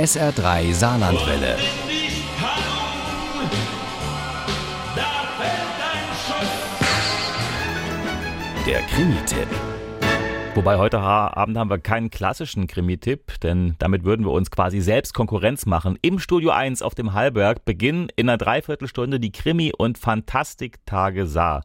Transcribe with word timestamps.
SR3 0.00 0.72
Saarlandwelle. 0.72 1.58
Der 8.66 8.80
Krimi-Tipp. 8.80 9.46
Wobei 10.54 10.78
heute 10.78 11.00
Abend 11.00 11.58
haben 11.58 11.68
wir 11.68 11.76
keinen 11.76 12.08
klassischen 12.08 12.66
Krimi-Tipp, 12.66 13.40
denn 13.42 13.74
damit 13.78 14.04
würden 14.04 14.24
wir 14.24 14.32
uns 14.32 14.50
quasi 14.50 14.80
selbst 14.80 15.12
Konkurrenz 15.12 15.66
machen. 15.66 15.98
Im 16.00 16.18
Studio 16.18 16.52
1 16.52 16.80
auf 16.80 16.94
dem 16.94 17.12
Hallberg 17.12 17.66
beginnen 17.66 18.08
in 18.16 18.30
einer 18.30 18.38
Dreiviertelstunde 18.38 19.20
die 19.20 19.32
Krimi- 19.32 19.74
und 19.76 19.98
Fantastiktage 19.98 21.26
Saar. 21.26 21.62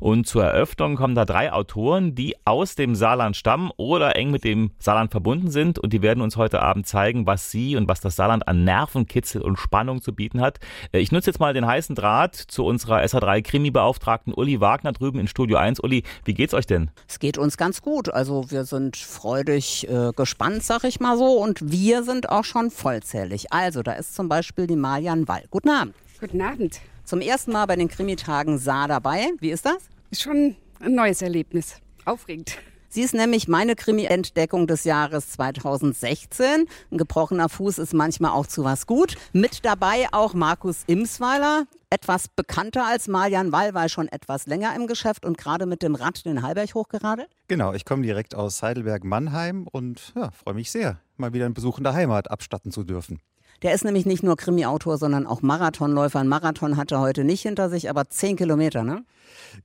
Und 0.00 0.26
zur 0.26 0.44
Eröffnung 0.44 0.96
kommen 0.96 1.14
da 1.14 1.24
drei 1.24 1.52
Autoren, 1.52 2.14
die 2.14 2.36
aus 2.44 2.74
dem 2.74 2.94
Saarland 2.94 3.36
stammen 3.36 3.70
oder 3.76 4.16
eng 4.16 4.30
mit 4.30 4.44
dem 4.44 4.70
Saarland 4.78 5.10
verbunden 5.10 5.50
sind. 5.50 5.78
Und 5.78 5.92
die 5.92 6.02
werden 6.02 6.20
uns 6.20 6.36
heute 6.36 6.62
Abend 6.62 6.86
zeigen, 6.86 7.26
was 7.26 7.50
sie 7.50 7.76
und 7.76 7.88
was 7.88 8.00
das 8.00 8.16
Saarland 8.16 8.46
an 8.48 8.64
Nervenkitzel 8.64 9.42
und 9.42 9.58
Spannung 9.58 10.02
zu 10.02 10.14
bieten 10.14 10.40
hat. 10.40 10.58
Äh, 10.92 11.00
ich 11.00 11.12
nutze 11.12 11.30
jetzt 11.30 11.40
mal 11.40 11.54
den 11.54 11.66
heißen 11.66 11.94
Draht 11.94 12.34
zu 12.34 12.64
unserer 12.64 13.00
SA3-Krimi-Beauftragten 13.00 14.32
Uli 14.34 14.60
Wagner 14.60 14.92
drüben 14.92 15.18
in 15.18 15.28
Studio 15.28 15.58
1. 15.58 15.80
Uli, 15.80 16.02
wie 16.24 16.34
geht's 16.34 16.54
euch 16.54 16.66
denn? 16.66 16.90
Es 17.08 17.18
geht 17.18 17.38
uns 17.38 17.56
ganz 17.56 17.82
gut. 17.82 18.08
Also 18.08 18.50
wir 18.50 18.64
sind 18.64 18.96
freudig 18.96 19.88
äh, 19.88 20.12
gespannt, 20.14 20.62
sag 20.62 20.84
ich 20.84 21.00
mal 21.00 21.16
so. 21.16 21.38
Und 21.38 21.72
wir 21.72 22.02
sind 22.02 22.28
auch 22.28 22.44
schon 22.44 22.70
vollzählig. 22.70 23.52
Also 23.52 23.82
da 23.82 23.92
ist 23.92 24.14
zum 24.14 24.28
Beispiel 24.28 24.66
die 24.66 24.76
Malian 24.76 25.28
Wall. 25.28 25.44
Guten 25.50 25.70
Abend. 25.70 25.94
Guten 26.20 26.40
Abend. 26.40 26.80
Zum 27.08 27.22
ersten 27.22 27.52
Mal 27.52 27.64
bei 27.64 27.74
den 27.74 27.88
Krimitagen 27.88 28.58
Saar 28.58 28.86
dabei. 28.86 29.30
Wie 29.40 29.50
ist 29.50 29.64
das? 29.64 29.78
Ist 30.10 30.20
schon 30.20 30.56
ein 30.78 30.94
neues 30.94 31.22
Erlebnis. 31.22 31.76
Aufregend. 32.04 32.58
Sie 32.90 33.00
ist 33.00 33.14
nämlich 33.14 33.48
meine 33.48 33.76
Krimi-Entdeckung 33.76 34.66
des 34.66 34.84
Jahres 34.84 35.30
2016. 35.30 36.66
Ein 36.90 36.98
gebrochener 36.98 37.48
Fuß 37.48 37.78
ist 37.78 37.94
manchmal 37.94 38.32
auch 38.32 38.46
zu 38.46 38.62
was 38.62 38.86
gut. 38.86 39.14
Mit 39.32 39.64
dabei 39.64 40.08
auch 40.12 40.34
Markus 40.34 40.84
Imsweiler, 40.86 41.66
etwas 41.90 42.28
bekannter 42.28 42.86
als 42.86 43.08
Marian 43.08 43.52
Wall, 43.52 43.74
war 43.74 43.88
schon 43.88 44.08
etwas 44.08 44.46
länger 44.46 44.74
im 44.74 44.86
Geschäft 44.86 45.24
und 45.24 45.38
gerade 45.38 45.66
mit 45.66 45.82
dem 45.82 45.94
Rad 45.94 46.24
den 46.24 46.42
Hallberg 46.42 46.74
hochgeradelt. 46.74 47.28
Genau, 47.48 47.72
ich 47.72 47.84
komme 47.84 48.02
direkt 48.02 48.34
aus 48.34 48.62
Heidelberg-Mannheim 48.62 49.66
und 49.70 50.12
ja, 50.14 50.30
freue 50.30 50.54
mich 50.54 50.70
sehr, 50.70 51.00
mal 51.16 51.32
wieder 51.32 51.46
einen 51.46 51.54
Besuch 51.54 51.78
in 51.78 51.84
der 51.84 51.94
Heimat 51.94 52.30
abstatten 52.30 52.72
zu 52.72 52.84
dürfen. 52.84 53.20
Der 53.62 53.74
ist 53.74 53.84
nämlich 53.84 54.06
nicht 54.06 54.22
nur 54.22 54.36
Krimi-Autor, 54.36 54.98
sondern 54.98 55.26
auch 55.26 55.42
Marathonläufer. 55.42 56.20
Ein 56.20 56.28
Marathon 56.28 56.76
hat 56.76 56.92
er 56.92 57.00
heute 57.00 57.24
nicht 57.24 57.42
hinter 57.42 57.68
sich, 57.68 57.90
aber 57.90 58.08
zehn 58.08 58.36
Kilometer, 58.36 58.84
ne? 58.84 59.04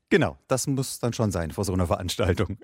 Genau, 0.10 0.38
das 0.48 0.66
muss 0.66 1.00
dann 1.00 1.14
schon 1.14 1.32
sein 1.32 1.52
vor 1.52 1.64
so 1.64 1.74
einer 1.74 1.86
Veranstaltung. 1.86 2.58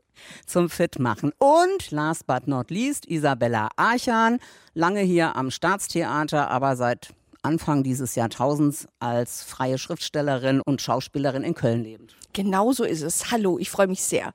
Zum 0.48 0.70
Fitmachen. 0.70 1.32
Und 1.38 1.92
last 1.92 2.26
but 2.26 2.48
not 2.48 2.72
least, 2.72 3.06
Isabella 3.06 3.70
Archan, 3.76 4.40
lange 4.74 5.02
hier 5.02 5.36
am 5.36 5.52
Staatstheater, 5.52 6.50
aber 6.50 6.76
seit 6.76 7.14
Anfang 7.42 7.84
dieses 7.84 8.16
Jahrtausends 8.16 8.88
als 9.00 9.44
freie 9.44 9.78
Schriftstellerin 9.78 10.62
und 10.62 10.82
Schauspielerin 10.82 11.44
in 11.44 11.54
Köln 11.54 11.84
lebend. 11.84 12.16
Genau 12.34 12.74
so 12.74 12.84
ist 12.84 13.02
es. 13.02 13.32
Hallo, 13.32 13.58
ich 13.58 13.70
freue 13.70 13.88
mich 13.88 14.04
sehr. 14.04 14.34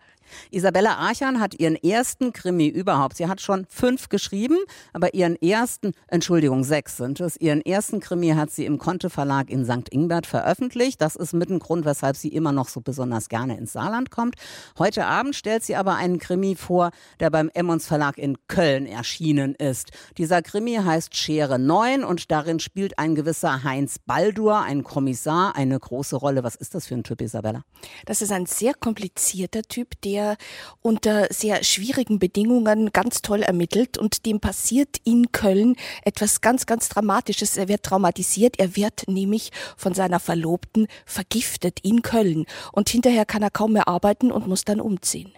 Isabella 0.51 0.97
Archan 0.97 1.41
hat 1.41 1.59
ihren 1.59 1.77
ersten 1.77 2.33
Krimi 2.33 2.69
überhaupt. 2.69 3.17
Sie 3.17 3.27
hat 3.27 3.41
schon 3.41 3.67
fünf 3.69 4.09
geschrieben, 4.09 4.59
aber 4.93 5.15
ihren 5.15 5.37
ersten, 5.37 5.93
Entschuldigung, 6.09 6.65
sechs 6.65 6.97
sind 6.97 7.21
es. 7.21 7.37
Ihren 7.37 7.61
ersten 7.61 8.01
Krimi 8.01 8.31
hat 8.31 8.51
sie 8.51 8.65
im 8.67 8.79
Conte 8.79 9.11
Verlag 9.11 9.51
in 9.51 9.65
St. 9.65 9.89
Ingbert 9.91 10.27
veröffentlicht. 10.27 11.01
Das 11.01 11.17
ist 11.17 11.33
mit 11.33 11.51
ein 11.51 11.59
Grund, 11.59 11.85
weshalb 11.85 12.17
sie 12.17 12.29
immer 12.29 12.53
noch 12.53 12.69
so 12.69 12.81
besonders 12.81 13.29
gerne 13.29 13.57
ins 13.57 13.73
Saarland 13.73 14.11
kommt. 14.11 14.37
Heute 14.79 15.07
Abend 15.07 15.35
stellt 15.35 15.65
sie 15.65 15.77
aber 15.77 15.97
einen 15.97 16.19
Krimi 16.19 16.55
vor, 16.55 16.91
der 17.21 17.31
beim 17.31 17.51
Emmons 17.55 17.87
Verlag 17.87 18.19
in 18.19 18.37
Köln 18.49 18.87
erschienen 18.87 19.55
ist. 19.55 19.91
Dieser 20.19 20.43
Krimi 20.43 20.77
heißt 20.77 21.17
Schere 21.17 21.59
9 21.59 22.05
und 22.05 22.31
darin 22.31 22.61
spielt 22.61 22.99
ein 22.99 23.15
gewisser 23.15 23.65
Heinz 23.65 23.99
Baldur, 23.99 24.61
ein 24.61 24.85
Kommissar, 24.85 25.57
eine 25.57 25.79
große 25.79 26.17
Rolle. 26.17 26.45
Was 26.45 26.55
ist 26.55 26.75
das 26.75 26.87
für 26.87 26.95
ein 26.95 27.05
Typ, 27.05 27.21
Isabella? 27.21 27.63
Das 28.07 28.23
ist 28.23 28.33
ein 28.33 28.47
sehr 28.47 28.75
komplizierter 28.75 29.63
Typ, 29.63 30.01
der 30.03 30.14
der 30.15 30.37
unter 30.81 31.27
sehr 31.31 31.65
schwierigen 31.65 32.21
Bedingungen 32.21 32.93
ganz 32.93 33.21
toll 33.21 33.43
ermittelt 33.43 33.99
und 33.99 34.27
dem 34.27 34.39
passiert 34.39 34.99
in 35.03 35.33
Köln 35.33 35.75
etwas 36.05 36.41
ganz, 36.41 36.67
ganz 36.67 36.89
Dramatisches. 36.89 37.57
Er 37.57 37.67
wird 37.67 37.83
traumatisiert, 37.83 38.61
er 38.61 38.77
wird 38.77 39.09
nämlich 39.09 39.51
von 39.77 39.93
seiner 39.93 40.21
Verlobten 40.21 40.87
vergiftet 41.05 41.81
in 41.83 42.03
Köln 42.03 42.47
und 42.71 42.89
hinterher 42.89 43.25
kann 43.25 43.43
er 43.43 43.51
kaum 43.51 43.73
mehr 43.73 43.89
arbeiten 43.89 44.31
und 44.31 44.47
muss 44.47 44.65
dann 44.65 44.81
umziehen. 44.81 45.33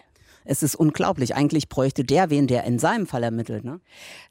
Es 0.47 0.63
ist 0.63 0.75
unglaublich. 0.75 1.35
Eigentlich 1.35 1.69
bräuchte 1.69 2.03
der 2.03 2.29
wen, 2.29 2.47
der 2.47 2.63
in 2.63 2.79
seinem 2.79 3.05
Fall 3.05 3.23
ermittelt, 3.23 3.65
ne? 3.65 3.81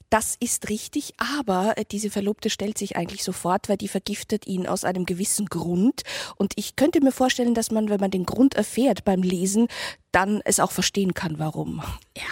Das 0.09 0.35
ist 0.39 0.69
richtig, 0.69 1.13
aber 1.17 1.77
äh, 1.77 1.83
diese 1.83 2.09
Verlobte 2.09 2.49
stellt 2.49 2.77
sich 2.77 2.95
eigentlich 2.95 3.23
sofort, 3.23 3.67
weil 3.67 3.75
die 3.77 3.89
vergiftet 3.89 4.47
ihn 4.47 4.65
aus 4.65 4.85
einem 4.85 5.05
gewissen 5.05 5.47
Grund. 5.47 6.03
Und 6.37 6.53
ich 6.55 6.77
könnte 6.77 7.01
mir 7.01 7.11
vorstellen, 7.11 7.53
dass 7.53 7.71
man, 7.71 7.89
wenn 7.89 7.99
man 7.99 8.11
den 8.11 8.25
Grund 8.25 8.55
erfährt 8.55 9.03
beim 9.03 9.21
Lesen, 9.21 9.67
dann 10.13 10.41
es 10.45 10.61
auch 10.61 10.71
verstehen 10.71 11.13
kann, 11.13 11.39
warum. 11.39 11.81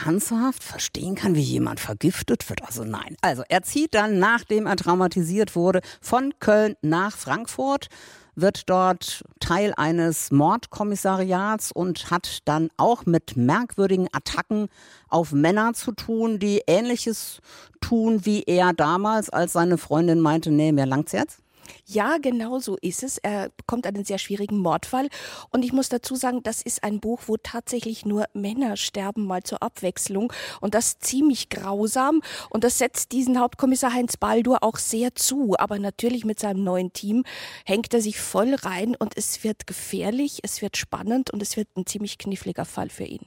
Ernsthaft 0.06 0.64
verstehen 0.64 1.16
kann, 1.16 1.36
wie 1.36 1.42
jemand 1.42 1.82
vergiftet 1.82 2.50
wird? 2.50 2.64
Also 2.64 2.86
nein. 2.86 3.18
Also 3.22 3.44
er 3.50 3.62
zieht 3.64 3.94
dann, 3.94 4.20
nachdem 4.20 4.66
er 4.66 4.78
traumatisiert 4.78 5.56
wurde, 5.56 5.82
von 6.02 6.34
Köln 6.40 6.76
nach 6.82 7.18
Frankfurt 7.18 7.90
wird 8.36 8.70
dort 8.70 9.24
Teil 9.40 9.74
eines 9.78 10.32
Mordkommissariats 10.32 11.72
und 11.72 12.12
hat 12.12 12.40
dann 12.46 12.70
auch 12.78 13.06
mit 13.06 13.38
merkwürdigen 13.38 14.08
Attacken 14.12 14.68
auf 15.10 15.32
Männer 15.32 15.74
zu 15.74 15.92
tun, 15.92 16.40
die 16.40 16.62
ähnliches 16.68 17.40
tun 17.82 18.26
wie 18.26 18.44
er 18.44 18.74
damals, 18.74 19.30
als 19.30 19.54
seine 19.54 19.78
Freundin 19.78 20.20
meinte, 20.20 20.52
nee, 20.52 20.72
mir 20.72 20.86
langt's 20.86 21.12
jetzt. 21.12 21.45
Ja, 21.86 22.18
genau 22.18 22.60
so 22.60 22.78
ist 22.82 23.04
es. 23.04 23.18
Er 23.18 23.50
bekommt 23.58 23.86
einen 23.88 24.06
sehr 24.06 24.18
schwierigen 24.18 24.58
Mordfall. 24.58 25.10
Und 25.52 25.64
ich 25.64 25.74
muss 25.74 25.90
dazu 25.90 26.16
sagen, 26.16 26.42
das 26.44 26.62
ist 26.62 26.84
ein 26.84 27.00
Buch, 27.00 27.22
wo 27.28 27.38
tatsächlich 27.38 28.06
nur 28.06 28.26
Männer 28.34 28.78
sterben, 28.78 29.26
mal 29.26 29.44
zur 29.44 29.62
Abwechslung. 29.62 30.32
Und 30.62 30.74
das 30.74 31.00
ziemlich 31.00 31.50
grausam. 31.50 32.22
Und 32.50 32.64
das 32.64 32.78
setzt 32.78 33.12
diesen 33.12 33.40
Hauptkommissar 33.40 33.94
Heinz 33.94 34.18
Baldur 34.18 34.64
auch 34.64 34.78
sehr 34.78 35.16
zu. 35.16 35.56
Aber 35.58 35.80
natürlich 35.80 36.26
mit 36.26 36.40
seinem 36.40 36.64
neuen 36.64 36.94
Team 36.94 37.24
hängt 37.66 37.94
er 37.94 38.02
sich 38.02 38.20
voll 38.20 38.56
rein 38.56 38.96
und 38.96 39.18
es 39.18 39.44
wird 39.44 39.68
gefährlich, 39.68 40.40
es 40.44 40.62
wird 40.62 40.78
spannend 40.78 41.32
und 41.32 41.42
es 41.42 41.58
wird 41.58 41.68
ein 41.78 41.86
ziemlich 41.86 42.18
kniffliger 42.18 42.66
Fall 42.66 42.90
für 42.90 43.06
ihn. 43.06 43.26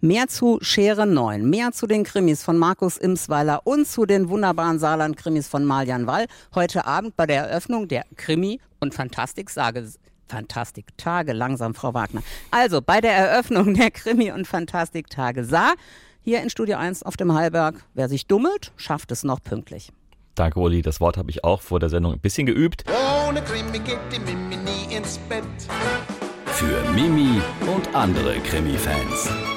Mehr 0.00 0.28
zu 0.28 0.58
Schere 0.60 1.06
9, 1.06 1.48
mehr 1.48 1.72
zu 1.72 1.86
den 1.86 2.04
Krimis 2.04 2.42
von 2.42 2.58
Markus 2.58 2.96
Imsweiler 2.96 3.62
und 3.64 3.86
zu 3.86 4.06
den 4.06 4.28
wunderbaren 4.28 4.78
Saarland-Krimis 4.78 5.48
von 5.48 5.64
Malian 5.64 6.06
Wall 6.06 6.26
heute 6.54 6.86
Abend 6.86 7.16
bei 7.16 7.26
der 7.26 7.48
Eröffnung 7.48 7.88
der 7.88 8.04
Krimi- 8.16 8.60
und 8.80 8.94
Fantastik-Sage. 8.94 9.88
Fantastik-Tage, 10.28 11.32
langsam, 11.32 11.74
Frau 11.74 11.94
Wagner. 11.94 12.22
Also 12.50 12.80
bei 12.80 13.00
der 13.00 13.12
Eröffnung 13.12 13.74
der 13.74 13.90
Krimi- 13.90 14.32
und 14.32 14.46
Fantastik-Tage 14.46 15.44
Saar, 15.44 15.74
hier 16.22 16.42
in 16.42 16.50
Studio 16.50 16.78
1 16.78 17.02
auf 17.02 17.16
dem 17.16 17.34
Hallberg. 17.34 17.84
Wer 17.94 18.08
sich 18.08 18.26
dummelt, 18.26 18.72
schafft 18.76 19.12
es 19.12 19.24
noch 19.24 19.42
pünktlich. 19.42 19.92
Danke, 20.34 20.58
Uli. 20.58 20.82
Das 20.82 21.00
Wort 21.00 21.16
habe 21.16 21.30
ich 21.30 21.44
auch 21.44 21.60
vor 21.62 21.80
der 21.80 21.88
Sendung 21.88 22.12
ein 22.12 22.20
bisschen 22.20 22.46
geübt. 22.46 22.84
Ohne 23.28 23.42
Krimi 23.42 23.78
geht 23.78 23.98
die 24.12 24.18
Mimi 24.18 24.56
nie 24.56 24.94
ins 24.94 25.18
Bett. 25.28 25.44
Für 26.46 26.90
Mimi 26.92 27.40
und 27.66 27.94
andere 27.94 28.38
Krimi-Fans. 28.40 29.53